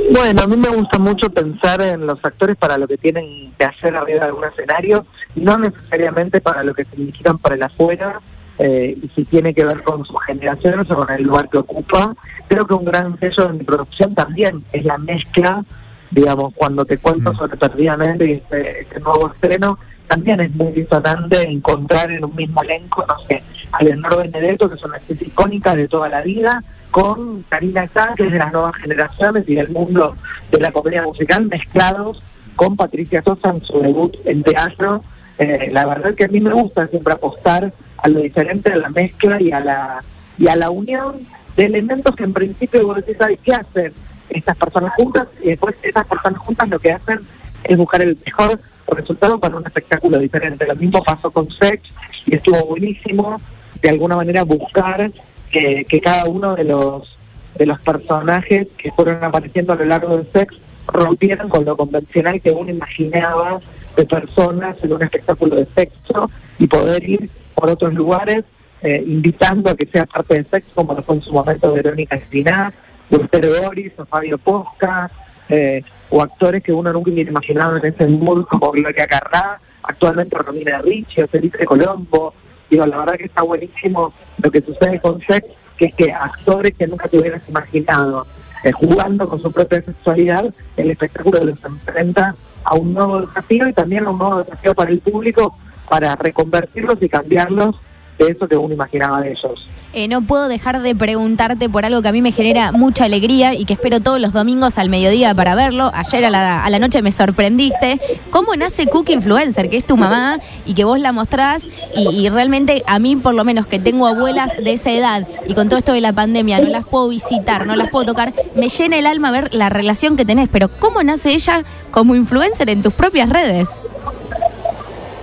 Bueno, 0.10 0.42
a 0.42 0.48
mí 0.48 0.56
me 0.56 0.70
gusta 0.70 0.98
mucho 1.00 1.30
pensar 1.30 1.82
en 1.82 2.08
los 2.08 2.24
actores 2.24 2.56
para 2.56 2.78
lo 2.78 2.88
que 2.88 2.98
tienen 2.98 3.52
que 3.58 3.66
hacer 3.66 3.96
arriba 3.96 4.22
de 4.22 4.26
algún 4.28 4.46
escenario, 4.46 5.06
y 5.36 5.42
no 5.42 5.58
necesariamente 5.58 6.40
para 6.40 6.64
lo 6.64 6.74
que 6.74 6.86
significan 6.86 7.38
para 7.38 7.56
el 7.56 7.64
afuera, 7.64 8.22
eh, 8.60 8.98
y 9.02 9.08
si 9.10 9.26
tiene 9.26 9.54
que 9.54 9.66
ver 9.66 9.84
con 9.84 10.06
sus 10.06 10.16
generaciones 10.24 10.90
o 10.90 10.96
con 10.96 11.12
el 11.12 11.24
lugar 11.24 11.50
que 11.50 11.58
ocupa. 11.58 12.14
Creo 12.48 12.66
que 12.66 12.74
un 12.74 12.86
gran 12.86 13.20
sello 13.20 13.48
de 13.48 13.54
mi 13.54 13.64
producción 13.64 14.16
también 14.16 14.64
es 14.72 14.84
la 14.86 14.98
mezcla, 14.98 15.64
digamos, 16.10 16.54
cuando 16.56 16.86
te 16.86 16.98
cuento 16.98 17.34
Mm. 17.34 17.38
sobre 17.38 17.58
Perdidamente 17.58 18.30
y 18.30 18.34
este, 18.34 18.82
este 18.82 19.00
nuevo 19.00 19.32
estreno, 19.34 19.78
también 20.08 20.40
es 20.40 20.56
muy 20.56 20.72
disonante 20.72 21.48
encontrar 21.48 22.10
en 22.12 22.24
un 22.24 22.36
mismo 22.36 22.62
elenco, 22.62 23.06
no 23.08 23.16
sé, 23.28 23.44
a 23.74 23.84
Leonardo 23.84 24.20
Benedetto, 24.20 24.70
que 24.70 24.76
es 24.76 24.84
una 24.84 24.96
actriz 24.96 25.22
icónica 25.22 25.76
de 25.76 25.88
toda 25.88 26.08
la 26.08 26.22
vida, 26.22 26.62
con 26.92 27.44
Karina 27.44 27.90
Sá, 27.94 28.14
que 28.16 28.26
es 28.26 28.32
de 28.32 28.38
las 28.38 28.52
nuevas 28.52 28.76
generaciones 28.76 29.44
y 29.48 29.56
del 29.56 29.70
mundo 29.70 30.16
de 30.52 30.60
la 30.60 30.72
comedia 30.72 31.04
musical, 31.04 31.46
mezclados 31.46 32.22
con 32.56 32.76
Patricia 32.76 33.22
Sosa 33.22 33.50
en 33.50 33.62
su 33.62 33.80
debut 33.80 34.16
en 34.26 34.44
teatro. 34.44 35.02
Eh, 35.38 35.70
la 35.72 35.86
verdad 35.86 36.16
que 36.16 36.26
a 36.26 36.28
mí 36.28 36.40
me 36.40 36.52
gusta 36.52 36.88
siempre 36.88 37.14
apostar 37.14 37.72
a 37.98 38.08
lo 38.10 38.22
diferente, 38.22 38.74
a 38.74 38.78
la 38.78 38.90
mezcla 38.90 39.42
y 39.42 39.52
a 39.52 39.60
la 39.60 40.04
y 40.38 40.48
a 40.48 40.56
la 40.56 40.70
unión 40.70 41.28
de 41.56 41.66
elementos 41.66 42.16
que 42.16 42.24
en 42.24 42.34
principio 42.34 42.86
vos 42.86 42.98
decís, 42.98 43.18
¿sabes 43.20 43.40
qué 43.44 43.54
hacen 43.54 43.94
estas 44.30 44.58
personas 44.58 44.94
juntas? 44.96 45.28
Y 45.42 45.50
después 45.50 45.76
estas 45.82 46.06
personas 46.06 46.40
juntas 46.40 46.70
lo 46.70 46.80
que 46.80 46.92
hacen 46.92 47.22
es 47.64 47.78
buscar 47.78 48.02
el 48.02 48.18
mejor 48.24 48.60
resultado 48.88 49.40
para 49.40 49.58
un 49.58 49.66
espectáculo 49.66 50.20
diferente. 50.20 50.66
Lo 50.68 50.76
mismo 50.76 51.04
pasó 51.04 51.32
con 51.32 51.50
Sex 51.50 51.82
y 52.26 52.36
estuvo 52.36 52.66
buenísimo 52.66 53.38
de 53.82 53.90
alguna 53.90 54.16
manera 54.16 54.44
buscar 54.44 55.12
que, 55.58 55.86
que 55.86 56.02
cada 56.02 56.26
uno 56.26 56.56
de 56.56 56.64
los 56.64 57.18
de 57.58 57.66
los 57.66 57.80
personajes 57.82 58.68
que 58.78 58.92
fueron 58.92 59.24
apareciendo 59.24 59.74
a 59.74 59.78
lo 59.78 59.86
largo 59.86 60.18
del 60.18 60.32
sex 60.32 60.54
rompieran 60.88 61.50
con 61.50 61.66
lo 61.66 61.76
convencional 61.76 62.40
que 62.40 62.52
uno 62.52 62.70
imaginaba 62.70 63.60
de 63.96 64.06
personas 64.06 64.78
en 64.84 64.94
un 64.94 65.02
espectáculo 65.02 65.56
de 65.56 65.66
sexo 65.76 66.30
y 66.60 66.68
poder 66.68 67.04
ir 67.10 67.30
por 67.56 67.72
otros 67.72 67.94
lugares 67.96 68.46
eh, 68.84 69.04
invitando 69.06 69.72
a 69.72 69.76
que 69.76 69.88
sea 69.88 70.06
parte 70.06 70.36
del 70.36 70.46
sexo 70.46 70.70
como 70.76 70.94
lo 70.94 71.02
fue 71.02 71.16
en 71.16 71.22
su 71.24 71.34
momento 71.34 71.74
Verónica 71.74 72.16
Espinaz, 72.16 72.76
Gustavo 73.10 73.48
Boris 73.64 73.92
o 73.98 74.06
Fabio 74.06 74.38
Posca 74.38 75.10
eh, 75.50 75.82
o 76.10 76.22
actores 76.22 76.64
que 76.64 76.72
uno 76.72 76.94
nunca 76.94 77.10
hubiera 77.10 77.32
imaginado 77.32 77.78
en 77.78 77.86
ese 77.86 78.06
mundo 78.06 78.48
como 78.50 78.72
Gloria 78.72 79.06
Carrá, 79.08 79.60
actualmente 79.84 80.38
Romina 80.38 80.80
Ricci 80.82 81.22
o 81.22 81.28
Felipe 81.28 81.66
Colombo. 81.66 82.34
Digo, 82.70 82.86
la 82.86 82.98
verdad 82.98 83.18
que 83.18 83.26
está 83.26 83.44
buenísimo 83.44 84.14
lo 84.42 84.52
que 84.52 84.62
sucede 84.62 85.00
con 85.00 85.20
Sex, 85.22 85.46
que 85.78 85.86
es 85.86 85.96
que 85.96 86.12
actores 86.12 86.74
que 86.78 86.88
nunca 86.88 87.08
te 87.08 87.18
hubieras 87.18 87.48
imaginado 87.48 88.26
eh, 88.64 88.72
jugando 88.72 89.30
con 89.30 89.42
su 89.42 89.52
propia 89.52 89.82
sexualidad, 89.82 90.54
el 90.76 90.92
espectáculo 90.92 91.40
los 91.44 91.64
enfrenta 91.64 92.36
a 92.64 92.76
un 92.76 92.94
nuevo 92.94 93.22
desafío 93.22 93.68
y 93.68 93.74
también 93.74 94.06
a 94.06 94.10
un 94.10 94.18
nuevo 94.18 94.44
desafío 94.44 94.74
para 94.74 94.92
el 94.92 95.00
público 95.00 95.56
para 95.90 96.16
reconvertirlos 96.16 97.02
y 97.02 97.08
cambiarlos 97.08 97.76
de 98.18 98.28
eso 98.28 98.48
que 98.48 98.58
uno 98.58 98.74
imaginaba 98.74 99.22
de 99.22 99.32
ellos. 99.32 99.68
Eh, 99.94 100.08
no 100.08 100.22
puedo 100.22 100.48
dejar 100.48 100.82
de 100.82 100.94
preguntarte 100.96 101.70
por 101.70 101.86
algo 101.86 102.02
que 102.02 102.10
a 102.10 102.12
mí 102.12 102.22
me 102.22 102.32
genera 102.32 102.72
mucha 102.72 103.06
alegría 103.06 103.54
y 103.54 103.66
que 103.66 103.74
espero 103.74 104.00
todos 104.00 104.20
los 104.20 104.34
domingos 104.34 104.78
al 104.78 104.90
mediodía 104.90 105.34
para 105.34 105.56
verlo. 105.56 105.92
Ayer 105.94 106.26
a 106.26 106.30
la, 106.30 106.64
a 106.64 106.70
la 106.70 106.78
noche 106.78 107.02
me 107.02 107.12
sorprendiste. 107.12 108.00
¿Cómo 108.30 108.56
nace 108.56 108.88
Cookie 108.88 109.14
Influencer, 109.14 109.70
que 109.70 109.78
es 109.78 109.86
tu 109.86 109.98
mamá 109.98 110.40
y 110.66 110.74
que 110.74 110.84
vos 110.84 111.00
la 111.00 111.14
mostrás? 111.14 111.68
Y, 111.96 112.10
y 112.10 112.30
realmente 112.30 112.84
a 112.86 113.00
mí, 113.00 113.16
por 113.16 113.34
lo 113.34 113.44
menos 113.44 113.66
que 113.66 113.80
tengo 113.80 114.08
abuelas 114.08 114.58
de 114.58 114.74
esa 114.74 114.92
edad 114.92 115.28
y 115.48 115.54
con 115.54 115.70
todo 115.70 115.80
esto 115.80 115.94
de 115.94 116.02
la 116.02 116.14
pandemia, 116.14 116.60
no 116.60 116.70
las 116.70 116.86
puedo 116.86 117.08
visitar, 117.08 117.66
no 117.66 117.76
las 117.76 117.90
puedo 117.90 118.06
tocar, 118.06 118.34
me 118.56 118.70
llena 118.70 118.98
el 118.98 119.06
alma 119.06 119.32
ver 119.32 119.54
la 119.54 119.70
relación 119.70 120.18
que 120.18 120.26
tenés. 120.26 120.50
Pero 120.50 120.68
¿cómo 120.68 121.02
nace 121.02 121.34
ella 121.34 121.64
como 121.92 122.14
influencer 122.14 122.70
en 122.70 122.84
tus 122.84 122.94
propias 122.94 123.30
redes? 123.30 123.82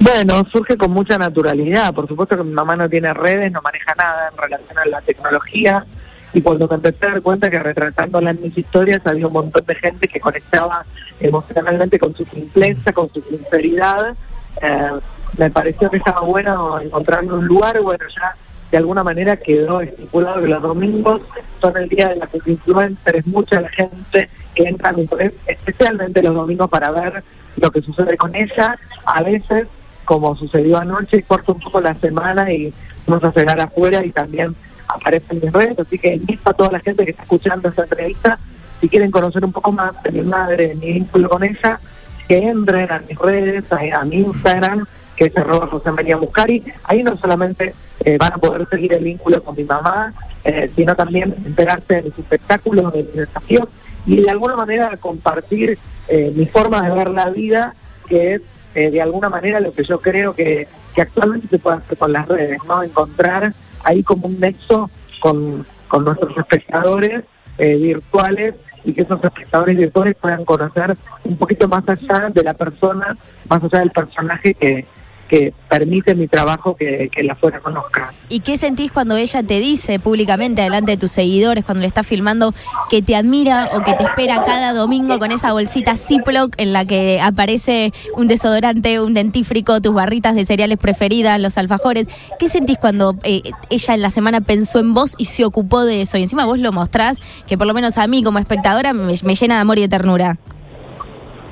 Bueno, 0.05 0.43
surge 0.53 0.77
con 0.77 0.91
mucha 0.91 1.17
naturalidad. 1.17 1.95
Por 1.95 2.07
supuesto 2.07 2.37
que 2.37 2.45
mi 2.45 2.53
mamá 2.53 2.77
no 2.77 2.91
tiene 2.91 3.15
redes, 3.15 3.51
no 3.51 3.63
maneja 3.63 3.95
nada 3.95 4.29
en 4.31 4.37
relación 4.37 4.79
a 4.79 4.85
la 4.85 5.01
tecnología. 5.01 5.87
y 6.35 6.43
cuando 6.43 6.69
me 6.69 6.75
empecé 6.75 7.07
a 7.07 7.11
dar 7.11 7.23
cuenta 7.23 7.49
que 7.49 7.59
retratándola 7.59 8.33
en 8.33 8.43
mis 8.43 8.59
historias 8.59 9.01
había 9.07 9.29
un 9.29 9.33
montón 9.33 9.65
de 9.65 9.75
gente 9.77 10.07
que 10.07 10.21
conectaba 10.21 10.85
emocionalmente 11.21 11.99
con 11.99 12.15
su 12.15 12.25
simpleza, 12.27 12.93
con 12.93 13.09
su 13.15 13.23
sinceridad, 13.23 14.15
eh, 14.61 14.91
me 15.39 15.51
pareció 15.51 15.89
que 15.89 15.99
estaba 15.99 16.21
bueno 16.21 16.81
encontrar 16.81 17.25
un 17.25 17.47
lugar, 17.47 17.81
bueno, 17.81 18.05
ya 18.15 18.35
de 18.71 18.77
alguna 18.77 19.05
manera 19.05 19.39
quedó 19.39 19.81
estipulado 19.81 20.43
que 20.43 20.49
los 20.49 20.61
domingos 20.61 21.23
son 21.63 21.77
el 21.79 21.89
día 21.89 22.09
de 22.09 22.17
las 22.17 22.29
influencers, 22.45 23.27
mucha 23.29 23.61
la 23.61 23.71
gente 23.71 24.29
que 24.55 24.65
entra 24.65 24.91
a 24.91 24.93
mi 24.93 25.09
especialmente 25.47 26.23
los 26.23 26.35
domingos 26.35 26.69
para 26.69 26.91
ver 26.91 27.23
lo 27.57 27.71
que 27.71 27.81
sucede 27.81 28.17
con 28.19 28.35
ella, 28.35 28.77
a 29.07 29.23
veces 29.23 29.69
como 30.05 30.35
sucedió 30.37 30.79
anoche, 30.79 31.23
corto 31.23 31.53
un 31.53 31.61
poco 31.61 31.81
la 31.81 31.95
semana 31.95 32.53
y 32.53 32.73
vamos 33.07 33.25
a 33.25 33.33
cenar 33.33 33.61
afuera 33.61 34.05
y 34.05 34.11
también 34.11 34.55
aparece 34.87 35.27
en 35.31 35.41
mis 35.41 35.53
redes, 35.53 35.79
así 35.79 35.99
que 35.99 36.15
invito 36.15 36.51
a 36.51 36.55
toda 36.55 36.73
la 36.73 36.81
gente 36.81 37.05
que 37.05 37.11
está 37.13 37.23
escuchando 37.23 37.69
esta 37.69 37.83
entrevista, 37.83 38.39
si 38.81 38.89
quieren 38.89 39.11
conocer 39.11 39.45
un 39.45 39.53
poco 39.53 39.73
más 39.73 40.03
de 40.03 40.13
mi 40.13 40.23
madre, 40.23 40.69
de 40.69 40.75
mi 40.75 40.93
vínculo 40.93 41.29
con 41.29 41.43
ella, 41.43 41.81
que 42.29 42.37
entren 42.37 42.91
a 42.91 43.03
mis 43.09 43.19
redes, 43.19 43.65
a, 43.73 44.01
a 44.01 44.05
mi 44.05 44.17
Instagram, 44.17 44.87
que 45.17 45.25
es 45.27 45.37
arroba 45.37 45.67
José 45.69 45.91
María 45.93 46.17
Muscari. 46.17 46.63
Ahí 46.85 47.03
no 47.03 47.17
solamente 47.17 47.75
eh, 48.05 48.17
van 48.19 48.33
a 48.33 48.39
poder 48.39 48.69
seguir 48.69 48.93
el 48.95 49.05
vínculo 49.05 49.43
con 49.43 49.57
mi 49.57 49.65
mamá, 49.65 50.13
eh, 50.45 50.69
sino 50.75 50.95
también 50.95 51.35
enterarse 51.45 51.95
de 51.95 52.03
mis 52.03 52.19
espectáculos, 52.19 52.93
de 52.93 53.05
mis 53.05 53.15
desafíos 53.15 53.69
y 54.07 54.21
de 54.23 54.31
alguna 54.31 54.57
manera 54.57 54.97
compartir 54.99 55.79
eh, 56.09 56.33
mi 56.35 56.47
forma 56.47 56.83
de 56.83 56.95
ver 56.95 57.11
la 57.11 57.31
vida, 57.31 57.75
que 58.07 58.35
es 58.35 58.43
de 58.75 59.03
alguna 59.03 59.29
manera 59.29 59.61
lo 59.61 59.73
que 59.73 59.85
yo 59.85 60.01
creo 60.01 60.35
que, 60.35 60.67
que 60.95 61.03
actualmente 61.03 61.49
se 61.49 61.59
puede 61.59 61.79
hacer 61.79 61.97
con 61.97 62.13
las 62.13 62.27
redes, 62.29 62.59
¿no? 62.67 62.83
Encontrar 62.83 63.53
ahí 63.85 64.03
como 64.03 64.27
un 64.27 64.41
nexo 64.41 64.91
con, 65.21 65.67
con 65.89 66.05
nuestros 66.05 66.37
espectadores 66.37 67.25
virtuales 67.59 68.55
y 68.85 68.93
que 68.93 69.03
esos 69.03 69.23
espectadores 69.23 69.77
virtuales 69.77 70.17
puedan 70.21 70.45
conocer 70.45 70.97
un 71.25 71.37
poquito 71.37 71.69
más 71.69 71.89
allá 71.89 72.31
de 72.31 72.43
la 72.43 72.55
persona, 72.55 73.17
más 73.49 73.63
allá 73.63 73.79
del 73.81 73.91
personaje 73.91 74.55
que, 74.55 74.85
que 75.29 75.53
permite 75.69 76.15
mi 76.15 76.29
trabajo 76.29 76.77
que, 76.77 77.11
que 77.13 77.23
la 77.23 77.35
fuera 77.35 77.61
conozca. 77.61 78.13
¿Y 78.29 78.41
qué 78.41 78.59
sentís 78.59 78.93
cuando 78.93 79.17
ella 79.17 79.43
te 79.43 79.61
dice 79.61 79.99
públicamente 79.99 80.63
delante 80.63 80.93
de 80.93 80.97
tus 80.97 81.13
seguidores, 81.13 81.65
cuando 81.65 81.83
le 81.83 81.89
estás 81.89 82.07
filmando, 82.07 82.55
que 82.91 83.03
te 83.03 83.17
admira 83.17 83.71
o 83.75 83.83
que 83.83 83.95
te 83.95 84.05
espera 84.05 84.43
cada 84.45 84.73
domingo 84.73 85.19
con 85.19 85.33
esa 85.33 85.53
bolsita 85.53 85.97
Ziploc 85.97 86.55
en 86.59 86.73
la 86.73 86.85
que 86.85 87.21
aparece 87.21 87.93
un 88.17 88.29
desodorante, 88.29 89.01
un 89.01 89.15
dentífrico, 89.15 89.81
tus 89.81 89.95
barritas 89.95 90.35
de 90.35 90.45
cereales 90.45 90.79
preferidas, 90.79 91.41
los 91.41 91.59
alfajores? 91.59 92.07
¿Qué 92.39 92.49
sentís 92.49 92.79
cuando 92.79 93.17
eh, 93.25 93.43
ella 93.71 93.95
en 93.95 94.03
la 94.03 94.11
semana 94.11 94.41
pensó 94.41 94.79
en 94.79 94.95
vos 94.95 95.15
y 95.19 95.27
se 95.27 95.45
ocupó 95.45 95.85
de 95.85 96.03
eso? 96.03 96.19
Y 96.19 96.23
encima 96.23 96.45
vos 96.45 96.59
lo 96.59 96.73
mostrás, 96.73 97.21
que 97.47 97.59
por 97.59 97.67
lo 97.67 97.75
menos 97.75 97.99
a 97.99 98.07
mí 98.07 98.23
como 98.23 98.39
espectadora 98.39 98.93
me, 98.93 99.15
me 99.23 99.35
llena 99.35 99.55
de 99.57 99.61
amor 99.61 99.79
y 99.79 99.83
de 99.83 99.89
ternura. 99.89 100.39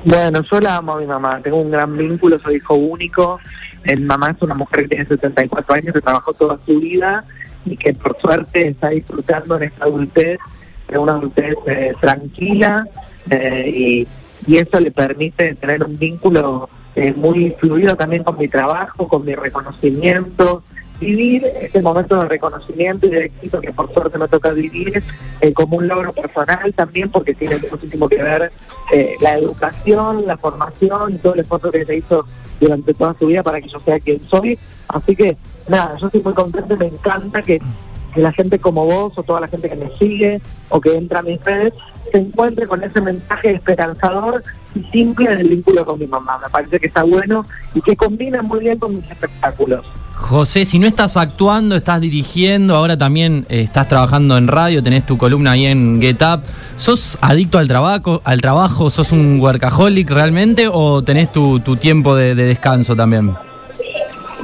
Bueno, 0.05 0.41
yo 0.51 0.59
la 0.59 0.77
amo 0.77 0.93
a 0.93 0.99
mi 0.99 1.05
mamá, 1.05 1.39
tengo 1.41 1.57
un 1.57 1.71
gran 1.71 1.95
vínculo, 1.95 2.37
soy 2.43 2.57
hijo 2.57 2.73
único, 2.73 3.39
mi 3.85 4.05
mamá 4.05 4.27
es 4.35 4.41
una 4.41 4.55
mujer 4.55 4.83
que 4.83 4.89
tiene 4.89 5.05
74 5.05 5.75
años, 5.75 5.93
que 5.93 6.01
trabajó 6.01 6.33
toda 6.33 6.59
su 6.65 6.79
vida 6.79 7.23
y 7.65 7.77
que 7.77 7.93
por 7.93 8.19
suerte 8.19 8.67
está 8.67 8.89
disfrutando 8.89 9.57
en 9.57 9.63
esta 9.63 9.85
adultez, 9.85 10.39
de 10.87 10.97
una 10.97 11.13
adultez 11.13 11.55
eh, 11.65 11.93
tranquila 11.99 12.85
eh, 13.29 13.71
y, 13.73 14.07
y, 14.45 14.57
eso 14.57 14.79
le 14.79 14.91
permite 14.91 15.55
tener 15.55 15.83
un 15.83 15.97
vínculo 15.97 16.69
eh, 16.95 17.13
muy 17.13 17.51
fluido 17.59 17.95
también 17.95 18.23
con 18.23 18.37
mi 18.37 18.47
trabajo, 18.47 19.07
con 19.07 19.25
mi 19.25 19.33
reconocimiento, 19.33 20.61
vivir 20.99 21.45
ese 21.61 21.81
momento 21.81 22.15
de 22.17 22.27
reconocimiento 22.27 23.07
y 23.07 23.09
de 23.09 23.25
éxito 23.25 23.59
que 23.61 23.71
por 23.71 23.91
suerte 23.93 24.17
me 24.17 24.27
toca 24.27 24.51
vivir 24.51 25.03
eh, 25.41 25.53
como 25.53 25.77
un 25.77 25.87
logro 25.87 26.13
personal 26.13 26.73
también 26.75 27.09
porque 27.09 27.33
tiene 27.33 27.57
muchísimo 27.69 28.07
que 28.07 28.21
ver 28.21 28.51
eh, 28.93 29.15
la 29.21 29.31
educación, 29.31 30.25
la 30.27 30.37
formación 30.37 31.15
y 31.15 31.17
todo 31.17 31.33
el 31.33 31.41
esfuerzo 31.41 31.71
que 31.71 31.85
se 31.85 31.97
hizo 31.97 32.25
durante 32.63 32.93
toda 32.93 33.15
su 33.17 33.27
vida 33.27 33.43
para 33.43 33.61
que 33.61 33.69
yo 33.69 33.79
sea 33.79 33.99
quien 33.99 34.19
soy. 34.29 34.57
Así 34.87 35.15
que 35.15 35.37
nada, 35.67 35.97
yo 35.99 36.07
estoy 36.07 36.21
muy 36.21 36.33
contento 36.33 36.75
me 36.77 36.87
encanta 36.87 37.41
que, 37.41 37.61
que 38.13 38.21
la 38.21 38.31
gente 38.31 38.59
como 38.59 38.85
vos 38.85 39.13
o 39.15 39.23
toda 39.23 39.39
la 39.39 39.47
gente 39.47 39.69
que 39.69 39.75
me 39.75 39.89
sigue 39.97 40.41
o 40.69 40.79
que 40.79 40.95
entra 40.95 41.19
a 41.19 41.21
mis 41.23 41.41
redes 41.43 41.73
se 42.11 42.19
encuentre 42.19 42.67
con 42.67 42.83
ese 42.83 43.01
mensaje 43.01 43.51
esperanzador 43.51 44.43
y 44.75 44.83
simple 44.91 45.35
del 45.35 45.49
vínculo 45.49 45.85
con 45.85 45.99
mi 45.99 46.05
mamá. 46.05 46.37
Me 46.37 46.49
parece 46.49 46.79
que 46.79 46.87
está 46.87 47.03
bueno 47.03 47.43
y 47.73 47.81
que 47.81 47.95
combina 47.95 48.41
muy 48.41 48.59
bien 48.59 48.77
con 48.77 48.95
mis 48.95 49.09
espectáculos. 49.09 49.85
José, 50.13 50.65
si 50.65 50.77
no 50.79 50.85
estás 50.85 51.17
actuando, 51.17 51.75
estás 51.75 51.99
dirigiendo, 51.99 52.75
ahora 52.75 52.97
también 52.97 53.45
eh, 53.49 53.61
estás 53.61 53.87
trabajando 53.87 54.37
en 54.37 54.47
radio, 54.47 54.83
tenés 54.83 55.05
tu 55.05 55.17
columna 55.17 55.51
ahí 55.51 55.65
en 55.65 55.99
Get 56.01 56.21
Up, 56.21 56.43
¿sos 56.75 57.17
adicto 57.19 57.57
al 57.57 57.67
trabajo, 57.67 58.21
al 58.23 58.39
trabajo 58.39 58.89
sos 58.89 59.11
un 59.11 59.39
workaholic 59.41 60.09
realmente 60.09 60.67
o 60.71 61.03
tenés 61.03 61.31
tu, 61.31 61.59
tu 61.61 61.75
tiempo 61.77 62.15
de, 62.15 62.35
de 62.35 62.45
descanso 62.45 62.95
también? 62.95 63.33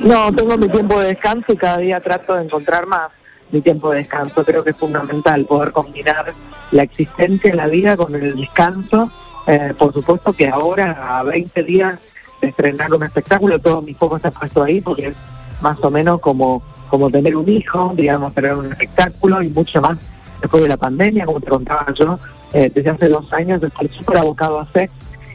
No, 0.04 0.32
tengo 0.34 0.58
mi 0.58 0.70
tiempo 0.70 1.00
de 1.00 1.10
descanso 1.10 1.54
y 1.54 1.58
cada 1.58 1.78
día 1.78 2.00
trato 2.00 2.34
de 2.34 2.46
encontrar 2.46 2.88
más 2.88 3.12
mi 3.52 3.62
tiempo 3.62 3.92
de 3.92 3.98
descanso. 3.98 4.44
Creo 4.44 4.64
que 4.64 4.72
es 4.72 4.78
fundamental 4.78 5.46
poder 5.46 5.72
combinar 5.72 6.34
la 6.72 6.84
existencia 6.84 7.52
en 7.52 7.58
la 7.58 7.68
vida 7.68 7.98
con 7.98 8.16
el 8.16 8.36
descanso. 8.36 9.12
Eh, 9.48 9.74
por 9.78 9.94
supuesto 9.94 10.34
que 10.34 10.48
ahora, 10.48 11.20
a 11.20 11.24
20 11.24 11.64
días 11.64 12.00
de 12.42 12.50
estrenar 12.50 12.94
un 12.94 13.04
espectáculo, 13.04 13.60
todo 13.60 13.82
mi 13.82 13.94
foco 13.94 14.18
está 14.18 14.32
puesto 14.32 14.64
ahí 14.64 14.82
porque 14.82 15.08
es 15.08 15.16
más 15.62 15.84
o 15.84 15.90
menos 15.90 16.22
como, 16.22 16.62
como 16.90 17.10
tener 17.10 17.36
un 17.36 17.50
hijo, 17.50 17.92
digamos, 17.96 18.34
tener 18.34 18.56
un 18.56 18.72
espectáculo 18.72 19.42
y 19.42 19.50
mucho 19.50 19.82
más 19.82 19.98
después 20.42 20.64
de 20.64 20.70
la 20.70 20.78
pandemia, 20.78 21.26
como 21.26 21.42
te 21.42 21.48
contaba 21.48 21.86
yo, 22.00 22.18
eh, 22.54 22.72
desde 22.74 22.90
hace 22.90 23.10
dos 23.10 23.32
años 23.34 23.62
estoy 23.62 23.90
súper 23.90 24.18
abocado 24.18 24.60
a 24.60 24.64
hacer 24.64 24.90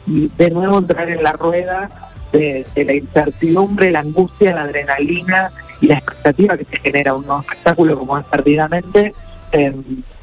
y 0.07 0.29
de 0.29 0.51
nuevo 0.51 0.79
entrar 0.79 1.09
en 1.11 1.23
la 1.23 1.33
rueda 1.33 1.89
de, 2.33 2.67
de, 2.75 2.85
la 2.85 2.95
incertidumbre, 2.95 3.91
la 3.91 4.01
angustia, 4.01 4.55
la 4.55 4.63
adrenalina 4.63 5.53
y 5.81 5.87
la 5.87 5.99
expectativa 5.99 6.57
que 6.57 6.65
se 6.65 6.77
genera 6.79 7.15
un 7.15 7.27
nuevo 7.27 7.41
espectáculo 7.43 7.99
como 7.99 8.19
es 8.19 8.25
Perdidamente, 8.27 9.15
eh, 9.53 9.73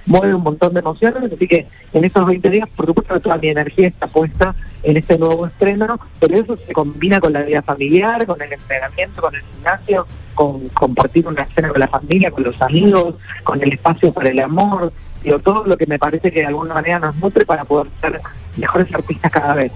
mueve 0.06 0.34
un 0.34 0.44
montón 0.44 0.74
de 0.74 0.80
emociones, 0.80 1.32
así 1.32 1.48
que 1.48 1.68
en 1.94 2.04
estos 2.04 2.26
20 2.26 2.50
días, 2.50 2.70
por 2.70 2.86
supuesto, 2.86 3.20
toda 3.20 3.38
mi 3.38 3.50
energía 3.50 3.88
está 3.88 4.08
puesta 4.08 4.56
en 4.84 4.98
este 4.98 5.18
nuevo 5.18 5.46
estreno, 5.46 6.00
pero 6.20 6.36
eso 6.36 6.58
se 6.58 6.74
combina 6.74 7.20
con 7.20 7.34
la 7.34 7.44
vida 7.44 7.62
familiar, 7.62 8.26
con 8.26 8.42
el 8.42 8.52
entrenamiento, 8.52 9.22
con 9.22 9.36
el 9.36 9.42
gimnasio, 9.42 10.08
con 10.34 10.68
compartir 10.70 11.28
una 11.28 11.46
cena 11.46 11.70
con 11.70 11.80
la 11.80 11.88
familia, 11.88 12.32
con 12.32 12.44
los 12.44 12.60
amigos, 12.62 13.16
con 13.44 13.62
el 13.62 13.74
espacio 13.74 14.12
para 14.12 14.30
el 14.30 14.40
amor, 14.40 14.92
digo, 15.24 15.40
todo 15.40 15.66
lo 15.66 15.78
que 15.78 15.86
me 15.86 16.00
parece 16.00 16.32
que 16.32 16.40
de 16.40 16.48
alguna 16.48 16.74
manera 16.74 17.00
nos 17.00 17.16
nutre 17.18 17.46
para 17.46 17.64
poder 17.64 17.88
ser 18.02 18.20
mejores 18.58 18.94
artistas 18.94 19.32
cada 19.32 19.54
vez. 19.54 19.72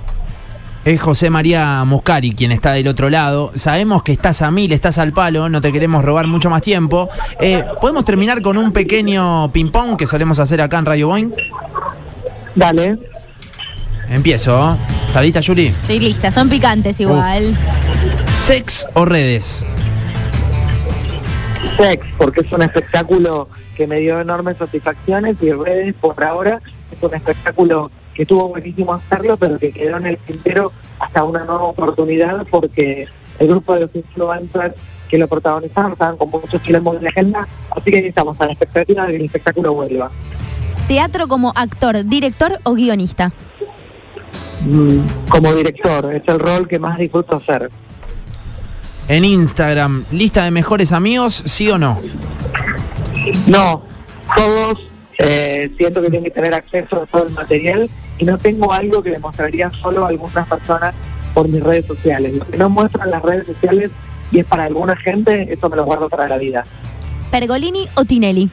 Es 0.86 1.02
José 1.02 1.32
María 1.32 1.84
Muscari 1.84 2.32
quien 2.34 2.52
está 2.52 2.72
del 2.72 2.88
otro 2.88 3.10
lado. 3.10 3.52
Sabemos 3.56 4.04
que 4.04 4.12
estás 4.12 4.44
a 4.44 4.52
mil, 4.52 4.72
estás 4.72 5.00
al 5.00 5.14
palo, 5.14 5.50
no 5.50 5.60
te 5.60 5.72
queremos 5.72 6.06
robar 6.06 6.28
mucho 6.28 6.52
más 6.52 6.62
tiempo. 6.62 7.10
Eh, 7.42 7.64
¿Podemos 7.82 8.06
terminar 8.06 8.44
con 8.44 8.56
un 8.56 8.72
pequeño 8.72 9.52
ping-pong 9.52 9.98
que 9.98 10.06
solemos 10.06 10.38
hacer 10.38 10.62
acá 10.62 10.78
en 10.78 10.86
Radio 10.86 11.08
Boeing? 11.08 11.32
Dale. 12.54 13.00
Empiezo. 14.10 14.78
¿Está 15.08 15.24
lista, 15.24 15.40
Yuri? 15.40 15.66
Estoy 15.66 16.00
lista, 16.00 16.30
son 16.30 16.50
picantes 16.50 17.00
igual. 17.00 17.58
Uf. 17.58 18.36
¿Sex 18.36 18.86
o 18.94 19.06
redes? 19.06 19.66
Sex, 21.78 22.06
porque 22.20 22.42
es 22.42 22.52
un 22.52 22.62
espectáculo 22.62 23.50
que 23.76 23.88
me 23.88 23.98
dio 23.98 24.22
enormes 24.22 24.58
satisfacciones 24.58 25.36
y 25.42 25.52
redes 25.52 25.96
por 26.00 26.24
ahora 26.24 26.62
es 26.92 27.02
un 27.02 27.16
espectáculo 27.16 27.90
que 28.16 28.24
estuvo 28.24 28.48
buenísimo 28.48 28.94
hacerlo, 28.94 29.38
pero 29.38 29.60
que 29.60 29.72
quedó 29.72 29.98
en 29.98 30.08
el 30.08 30.18
tintero 30.20 30.72
hasta 31.00 31.24
una 31.24 31.44
nueva 31.44 31.64
oportunidad 31.64 32.48
porque 32.50 33.08
el 33.38 33.48
grupo 33.48 33.76
de 33.76 33.82
los 33.82 33.96
influencers 33.96 34.74
que 35.10 35.18
lo 35.18 35.28
protagonizaron 35.28 35.92
estaban 35.92 36.18
con 36.18 36.30
muchos 36.32 36.62
kilómetros 36.62 37.02
de 37.02 37.10
agenda, 37.10 37.48
así 37.70 37.92
que 37.92 38.08
estamos 38.08 38.40
a 38.42 38.46
la 38.46 38.54
expectativa 38.54 39.06
de 39.06 39.12
que 39.12 39.18
el 39.18 39.26
espectáculo 39.26 39.74
vuelva. 39.74 40.10
¿Teatro 40.88 41.28
como 41.28 41.52
actor, 41.56 42.06
director 42.06 42.60
o 42.64 42.74
guionista? 42.74 43.32
Mm, 44.62 45.28
como 45.30 45.54
director, 45.54 46.14
es 46.16 46.24
el 46.28 46.40
rol 46.40 46.68
que 46.68 46.80
más 46.80 46.98
disfruto 46.98 47.36
hacer. 47.36 47.70
En 49.08 49.26
Instagram, 49.26 50.06
lista 50.12 50.46
de 50.46 50.52
mejores 50.52 50.92
amigos, 50.94 51.34
¿sí 51.46 51.70
o 51.70 51.78
no? 51.78 52.00
No, 53.46 53.84
todos 54.36 54.95
eh, 55.18 55.72
siento 55.78 56.02
que 56.02 56.10
tienen 56.10 56.24
que 56.24 56.32
tener 56.32 56.54
acceso 56.54 57.04
a 57.04 57.06
todo 57.06 57.26
el 57.26 57.34
material 57.34 57.90
y 58.18 58.26
no 58.26 58.38
tengo 58.38 58.72
algo 58.72 59.02
que 59.02 59.12
le 59.12 59.20
mostraría 59.20 59.70
solo 59.82 60.06
a 60.06 60.10
algunas 60.10 60.48
personas 60.48 60.94
por 61.34 61.48
mis 61.48 61.62
redes 61.62 61.86
sociales. 61.86 62.36
Lo 62.36 62.46
que 62.46 62.58
no 62.58 62.70
muestran 62.70 63.12
las 63.12 63.22
redes 63.22 63.46
sociales 63.48 63.92
y 64.32 64.40
es 64.40 64.46
para 64.46 64.64
alguna 64.64 64.96
gente, 64.98 65.52
eso 65.52 65.70
me 65.70 65.76
lo 65.76 65.86
guardo 65.86 66.10
para 66.10 66.28
la 66.28 66.38
vida. 66.38 66.64
¿Pergolini 67.32 67.88
o 67.96 68.06
Tinelli? 68.06 68.50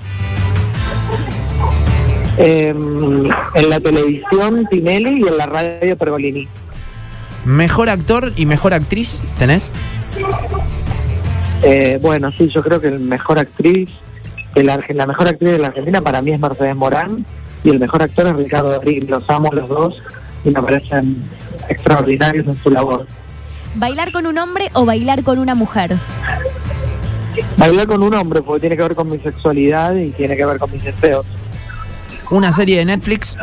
Eh, 2.38 2.68
en 2.68 3.70
la 3.70 3.80
televisión 3.80 4.66
Tinelli 4.70 5.22
y 5.22 5.28
en 5.28 5.36
la 5.36 5.46
radio 5.46 5.96
Pergolini. 5.96 6.48
¿Mejor 7.44 7.88
actor 7.88 8.32
y 8.36 8.46
mejor 8.46 8.72
actriz 8.72 9.22
tenés? 9.38 9.72
Eh, 11.62 11.98
bueno, 12.00 12.30
sí, 12.32 12.48
yo 12.48 12.62
creo 12.62 12.80
que 12.80 12.88
el 12.88 13.00
mejor 13.00 13.38
actriz 13.38 13.90
que 14.54 14.62
la, 14.62 14.78
la 14.94 15.06
mejor 15.06 15.28
actriz 15.28 15.52
de 15.52 15.58
la 15.58 15.68
Argentina 15.68 16.00
para 16.00 16.22
mí 16.22 16.32
es 16.32 16.40
Mercedes 16.40 16.76
Morán 16.76 17.24
y 17.64 17.70
el 17.70 17.78
mejor 17.78 18.02
actor 18.02 18.26
es 18.26 18.32
Ricardo 18.34 18.70
Darín. 18.70 19.08
Los 19.08 19.28
amo 19.28 19.50
los 19.52 19.68
dos 19.68 20.02
y 20.44 20.50
me 20.50 20.62
parecen 20.62 21.22
extraordinarios 21.68 22.46
en 22.46 22.62
su 22.62 22.70
labor. 22.70 23.06
¿Bailar 23.74 24.12
con 24.12 24.26
un 24.26 24.38
hombre 24.38 24.70
o 24.74 24.84
bailar 24.84 25.22
con 25.22 25.38
una 25.38 25.54
mujer? 25.54 25.96
Bailar 27.56 27.86
con 27.86 28.02
un 28.02 28.14
hombre 28.14 28.42
porque 28.42 28.60
tiene 28.60 28.76
que 28.76 28.82
ver 28.82 28.94
con 28.94 29.10
mi 29.10 29.18
sexualidad 29.18 29.94
y 29.94 30.10
tiene 30.10 30.36
que 30.36 30.44
ver 30.44 30.58
con 30.58 30.70
mis 30.70 30.82
deseos. 30.84 31.24
Una 32.30 32.52
serie 32.52 32.78
de 32.78 32.84
Netflix. 32.84 33.36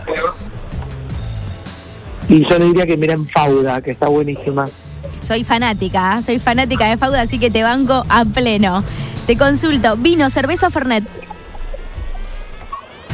Y 2.27 2.47
yo 2.47 2.59
le 2.59 2.65
diría 2.65 2.85
que 2.85 2.97
miren 2.97 3.27
Fauda, 3.27 3.81
que 3.81 3.91
está 3.91 4.07
buenísima. 4.07 4.69
Soy 5.21 5.43
fanática, 5.43 6.17
¿eh? 6.17 6.23
soy 6.23 6.39
fanática 6.39 6.87
de 6.87 6.97
Fauda, 6.97 7.21
así 7.21 7.39
que 7.39 7.51
te 7.51 7.63
banco 7.63 8.03
a 8.09 8.25
pleno. 8.25 8.83
Te 9.27 9.37
consulto, 9.37 9.95
vino, 9.97 10.29
cerveza 10.29 10.67
o 10.67 10.71
Fernet. 10.71 11.03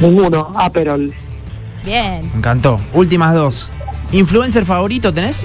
Ninguno, 0.00 0.52
Aperol. 0.56 1.12
Bien. 1.84 2.28
Me 2.32 2.38
encantó. 2.38 2.80
Últimas 2.92 3.34
dos. 3.34 3.72
¿Influencer 4.12 4.64
favorito 4.64 5.12
tenés? 5.12 5.44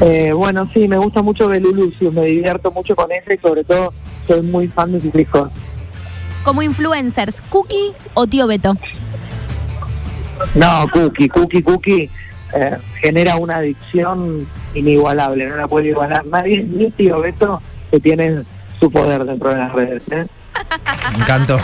Eh, 0.00 0.32
bueno, 0.32 0.68
sí, 0.72 0.88
me 0.88 0.96
gusta 0.96 1.22
mucho 1.22 1.48
Belu 1.48 1.72
Lucius, 1.72 2.12
me 2.12 2.24
divierto 2.24 2.70
mucho 2.72 2.96
con 2.96 3.10
ella 3.12 3.34
y 3.34 3.38
sobre 3.38 3.62
todo 3.62 3.92
soy 4.26 4.42
muy 4.42 4.68
fan 4.68 4.92
de 4.92 5.00
sus 5.00 5.14
hijos. 5.14 5.50
Como 6.42 6.62
influencers, 6.62 7.40
¿Cookie 7.48 7.92
o 8.14 8.26
Tío 8.26 8.46
Beto? 8.48 8.76
No, 10.54 10.86
Cookie, 10.92 11.28
Cookie, 11.28 11.62
Cookie 11.62 12.10
eh, 12.54 12.78
genera 13.00 13.36
una 13.36 13.56
adicción 13.56 14.48
inigualable, 14.74 15.46
no 15.46 15.56
la 15.56 15.68
puede 15.68 15.88
igualar 15.88 16.26
nadie, 16.26 16.62
ni 16.62 16.90
tío 16.90 17.20
Beto, 17.20 17.60
que 17.90 18.00
tiene 18.00 18.42
su 18.80 18.90
poder 18.90 19.24
dentro 19.24 19.50
de 19.50 19.56
las 19.56 19.72
redes. 19.72 20.02
¿eh? 20.10 20.26
Me 21.12 21.22
encantó. 21.22 21.58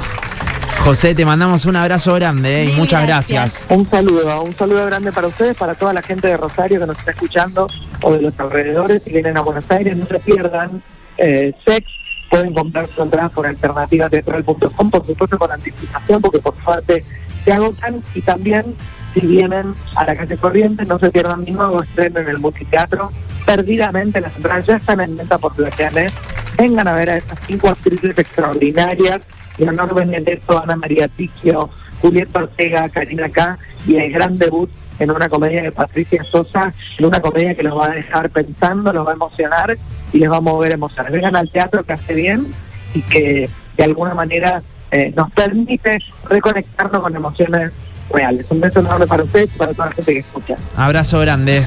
José, 0.80 1.14
te 1.14 1.24
mandamos 1.24 1.66
un 1.66 1.76
abrazo 1.76 2.14
grande 2.14 2.62
¿eh? 2.62 2.70
y 2.70 2.76
muchas 2.76 3.06
gracias. 3.06 3.42
gracias. 3.42 3.66
Un 3.78 3.84
saludo, 3.84 4.42
un 4.42 4.54
saludo 4.54 4.86
grande 4.86 5.12
para 5.12 5.26
ustedes, 5.26 5.56
para 5.56 5.74
toda 5.74 5.92
la 5.92 6.02
gente 6.02 6.28
de 6.28 6.36
Rosario 6.36 6.80
que 6.80 6.86
nos 6.86 6.98
está 6.98 7.10
escuchando 7.10 7.66
o 8.02 8.12
de 8.12 8.22
los 8.22 8.38
alrededores, 8.38 9.02
si 9.02 9.10
vienen 9.10 9.36
a 9.36 9.40
Buenos 9.40 9.64
Aires, 9.70 9.96
no 9.96 10.06
se 10.06 10.18
pierdan 10.20 10.82
eh, 11.18 11.52
Sex, 11.66 11.86
pueden 12.30 12.54
comprar 12.54 12.88
su 12.88 13.02
entrada 13.02 13.28
por 13.28 13.46
alternativateatral.com, 13.46 14.90
por 14.90 15.06
supuesto 15.06 15.38
con 15.38 15.50
anticipación, 15.50 16.22
porque 16.22 16.38
por 16.38 16.54
suerte 16.62 17.04
se 17.44 17.52
agotan, 17.52 18.02
y 18.14 18.22
también 18.22 18.74
si 19.14 19.26
vienen 19.26 19.74
a 19.96 20.04
la 20.04 20.16
calle 20.16 20.36
Corrientes, 20.36 20.88
no 20.88 20.98
se 20.98 21.10
pierdan 21.10 21.44
mi 21.44 21.50
nuevo 21.50 21.82
estreno 21.82 22.20
en 22.20 22.28
el 22.28 22.38
multiteatro, 22.38 23.10
perdidamente 23.46 24.20
las 24.20 24.34
entradas 24.36 24.66
ya 24.66 24.76
están 24.76 25.00
en 25.00 25.16
venta 25.16 25.38
por 25.38 25.54
Plateanet, 25.54 26.12
vengan 26.56 26.88
a 26.88 26.94
ver 26.94 27.10
a 27.10 27.16
estas 27.16 27.38
cinco 27.46 27.68
actrices 27.68 28.18
extraordinarias, 28.18 29.20
Leonor 29.58 29.94
Benedetto, 29.94 30.62
Ana 30.62 30.76
María 30.76 31.08
Ticchio, 31.08 31.70
Julieta 32.00 32.40
Ortega, 32.40 32.88
Karina 32.88 33.28
K, 33.28 33.58
y 33.86 33.96
el 33.96 34.12
gran 34.12 34.36
debut 34.36 34.70
en 34.98 35.10
una 35.10 35.28
comedia 35.28 35.62
de 35.62 35.72
Patricia 35.72 36.24
Sosa, 36.24 36.72
en 36.98 37.06
una 37.06 37.20
comedia 37.20 37.54
que 37.54 37.62
los 37.62 37.76
va 37.76 37.86
a 37.86 37.94
dejar 37.94 38.30
pensando, 38.30 38.92
los 38.92 39.06
va 39.06 39.12
a 39.12 39.14
emocionar 39.14 39.78
y 40.12 40.18
les 40.18 40.30
va 40.30 40.38
a 40.38 40.40
mover 40.40 40.74
emociones. 40.74 41.12
Vengan 41.12 41.36
al 41.36 41.50
teatro 41.50 41.84
que 41.84 41.92
hace 41.92 42.14
bien 42.14 42.48
y 42.94 43.02
que 43.02 43.48
de 43.76 43.84
alguna 43.84 44.14
manera 44.14 44.62
eh, 44.90 45.12
nos 45.16 45.30
permite 45.32 45.98
reconectarnos 46.28 47.02
con 47.02 47.14
emociones 47.14 47.72
reales. 48.10 48.46
Un 48.50 48.60
beso 48.60 48.80
enorme 48.80 49.06
para 49.06 49.22
ustedes 49.22 49.50
y 49.54 49.58
para 49.58 49.72
toda 49.72 49.88
la 49.88 49.94
gente 49.94 50.12
que 50.12 50.18
escucha. 50.20 50.54
Abrazo 50.76 51.20
grande. 51.20 51.66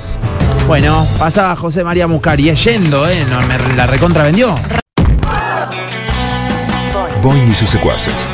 Bueno, 0.67 1.05
pasaba 1.17 1.55
José 1.55 1.83
María 1.83 2.07
Muscari, 2.07 2.50
es 2.50 2.63
yendo, 2.63 3.07
¿eh? 3.10 3.25
No, 3.29 3.41
me 3.41 3.57
la 3.75 3.88
recontra 3.88 4.24
vendió. 4.24 4.55
Boing 7.21 7.50
y 7.50 7.55
sus 7.55 7.69
secuaces. 7.69 8.29